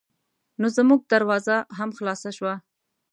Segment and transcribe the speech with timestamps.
[0.59, 2.53] نو زمونږ دروازه هم خلاصه شوه.